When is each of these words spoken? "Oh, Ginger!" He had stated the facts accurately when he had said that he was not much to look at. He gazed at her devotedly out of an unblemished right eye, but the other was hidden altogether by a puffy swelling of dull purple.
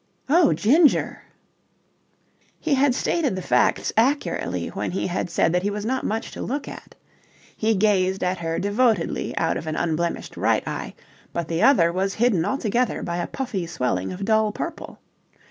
"Oh, 0.29 0.51
Ginger!" 0.51 1.21
He 2.59 2.73
had 2.73 2.95
stated 2.95 3.35
the 3.35 3.41
facts 3.43 3.93
accurately 3.95 4.69
when 4.69 4.89
he 4.89 5.05
had 5.05 5.29
said 5.29 5.53
that 5.53 5.61
he 5.61 5.69
was 5.69 5.85
not 5.85 6.03
much 6.03 6.31
to 6.31 6.41
look 6.41 6.67
at. 6.67 6.95
He 7.55 7.75
gazed 7.75 8.23
at 8.23 8.39
her 8.39 8.57
devotedly 8.57 9.37
out 9.37 9.57
of 9.57 9.67
an 9.67 9.75
unblemished 9.75 10.35
right 10.37 10.67
eye, 10.67 10.95
but 11.33 11.47
the 11.49 11.61
other 11.61 11.91
was 11.93 12.15
hidden 12.15 12.45
altogether 12.45 13.03
by 13.03 13.17
a 13.17 13.27
puffy 13.27 13.67
swelling 13.67 14.11
of 14.11 14.25
dull 14.25 14.51
purple. 14.51 14.97